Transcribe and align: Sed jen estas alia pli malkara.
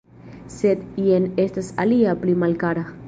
Sed 0.53 0.81
jen 1.09 1.27
estas 1.45 1.69
alia 1.85 2.17
pli 2.25 2.37
malkara. 2.47 2.85